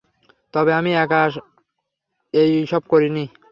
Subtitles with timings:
[0.53, 1.21] তবে আমি একা
[2.33, 3.23] এই সব করিনি।